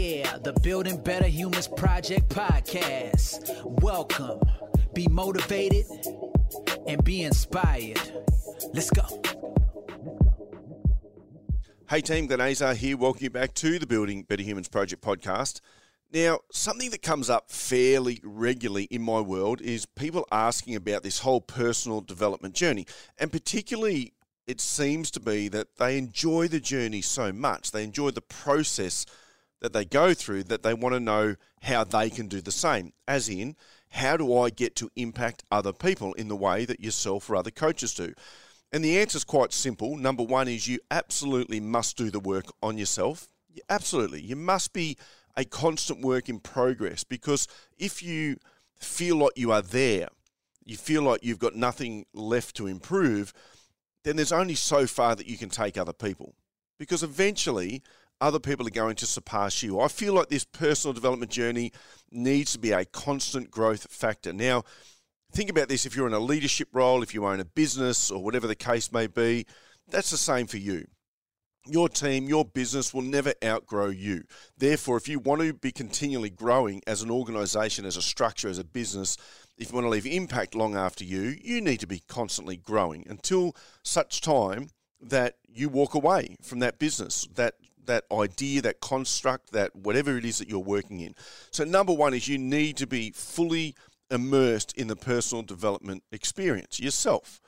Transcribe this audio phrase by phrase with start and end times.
[0.00, 3.62] Yeah, the Building Better Humans Project podcast.
[3.82, 4.40] Welcome.
[4.94, 5.84] Be motivated
[6.86, 8.00] and be inspired.
[8.72, 9.02] Let's go.
[11.90, 12.96] Hey team, Glenn Azar here.
[12.96, 15.60] Welcome you back to the Building Better Humans Project podcast.
[16.10, 21.18] Now, something that comes up fairly regularly in my world is people asking about this
[21.18, 22.86] whole personal development journey.
[23.18, 24.14] And particularly,
[24.46, 29.04] it seems to be that they enjoy the journey so much, they enjoy the process
[29.60, 32.92] that they go through, that they want to know how they can do the same.
[33.06, 33.56] As in,
[33.90, 37.50] how do I get to impact other people in the way that yourself or other
[37.50, 38.14] coaches do?
[38.72, 39.96] And the answer is quite simple.
[39.96, 43.28] Number one is you absolutely must do the work on yourself.
[43.68, 44.20] Absolutely.
[44.22, 44.96] You must be
[45.36, 47.48] a constant work in progress because
[47.78, 48.36] if you
[48.76, 50.08] feel like you are there,
[50.64, 53.32] you feel like you've got nothing left to improve,
[54.04, 56.34] then there's only so far that you can take other people
[56.78, 57.82] because eventually
[58.20, 59.80] other people are going to surpass you.
[59.80, 61.72] I feel like this personal development journey
[62.10, 64.32] needs to be a constant growth factor.
[64.32, 64.64] Now,
[65.32, 68.22] think about this if you're in a leadership role, if you own a business, or
[68.22, 69.46] whatever the case may be,
[69.88, 70.86] that's the same for you
[71.66, 74.24] your team, your business will never outgrow you.
[74.56, 78.58] Therefore, if you want to be continually growing as an organization, as a structure, as
[78.58, 79.16] a business,
[79.58, 83.06] if you want to leave impact long after you, you need to be constantly growing
[83.08, 87.54] until such time that you walk away from that business, that
[87.90, 91.14] that idea, that construct, that whatever it is that you're working in.
[91.50, 93.74] So number 1 is you need to be fully
[94.10, 97.40] immersed in the personal development experience yourself.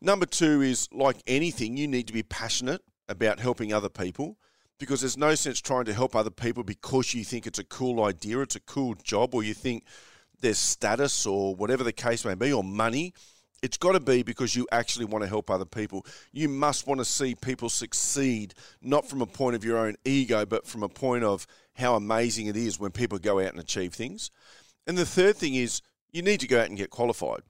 [0.00, 4.36] Number 2 is like anything, you need to be passionate about helping other people
[4.78, 8.04] because there's no sense trying to help other people because you think it's a cool
[8.04, 9.84] idea, it's a cool job, or you think
[10.40, 13.14] there's status or whatever the case may be, or money.
[13.62, 16.04] It's got to be because you actually want to help other people.
[16.32, 20.44] You must want to see people succeed, not from a point of your own ego,
[20.44, 23.94] but from a point of how amazing it is when people go out and achieve
[23.94, 24.30] things.
[24.86, 25.80] And the third thing is
[26.12, 27.40] you need to go out and get qualified.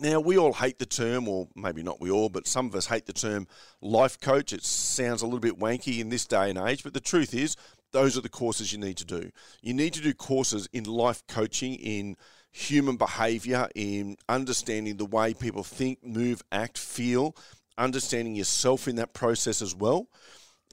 [0.00, 2.86] Now, we all hate the term, or maybe not we all, but some of us
[2.86, 3.48] hate the term
[3.80, 4.52] life coach.
[4.52, 7.56] It sounds a little bit wanky in this day and age, but the truth is,
[7.90, 9.30] those are the courses you need to do.
[9.60, 12.16] You need to do courses in life coaching, in
[12.50, 17.36] human behavior, in understanding the way people think, move, act, feel,
[17.76, 20.08] understanding yourself in that process as well.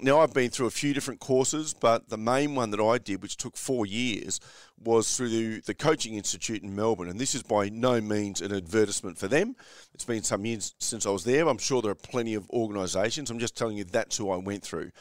[0.01, 3.21] Now, I've been through a few different courses, but the main one that I did,
[3.21, 4.41] which took four years,
[4.77, 7.07] was through the Coaching Institute in Melbourne.
[7.07, 9.55] And this is by no means an advertisement for them.
[9.93, 11.47] It's been some years since I was there.
[11.47, 13.31] I'm sure there are plenty of organisations.
[13.31, 14.91] I'm just telling you that's who I went through.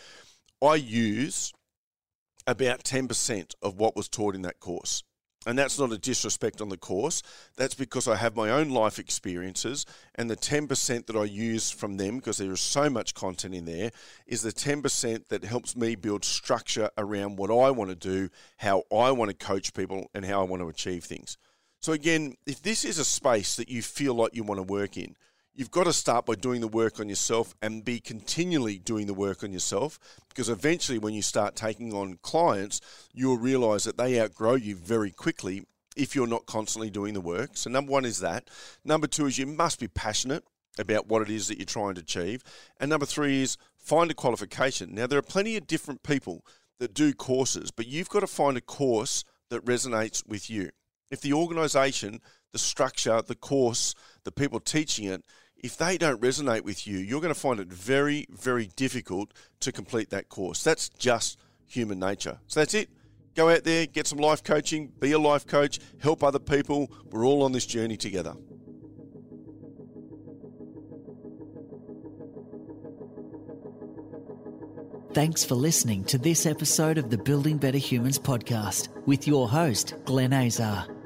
[0.62, 1.52] I use
[2.46, 5.02] about 10% of what was taught in that course.
[5.46, 7.22] And that's not a disrespect on the course.
[7.56, 9.84] That's because I have my own life experiences,
[10.14, 13.64] and the 10% that I use from them, because there is so much content in
[13.64, 13.90] there,
[14.26, 18.84] is the 10% that helps me build structure around what I want to do, how
[18.92, 21.36] I want to coach people, and how I want to achieve things.
[21.80, 24.96] So, again, if this is a space that you feel like you want to work
[24.96, 25.16] in,
[25.54, 29.14] you've got to start by doing the work on yourself and be continually doing the
[29.14, 29.98] work on yourself
[30.28, 32.80] because eventually when you start taking on clients
[33.12, 35.62] you'll realize that they outgrow you very quickly
[35.96, 37.50] if you're not constantly doing the work.
[37.54, 38.50] So number one is that.
[38.84, 40.44] Number two is you must be passionate
[40.76, 42.42] about what it is that you're trying to achieve.
[42.80, 44.92] And number three is find a qualification.
[44.94, 46.44] Now there are plenty of different people
[46.80, 50.70] that do courses but you've got to find a course that resonates with you.
[51.10, 52.20] If the organization
[52.52, 53.94] the structure the course
[54.24, 55.24] the people teaching it
[55.64, 59.72] if they don't resonate with you, you're going to find it very, very difficult to
[59.72, 60.62] complete that course.
[60.62, 62.38] That's just human nature.
[62.48, 62.90] So that's it.
[63.34, 66.92] Go out there, get some life coaching, be a life coach, help other people.
[67.10, 68.34] We're all on this journey together.
[75.14, 79.94] Thanks for listening to this episode of the Building Better Humans podcast with your host,
[80.04, 80.93] Glenn Azar.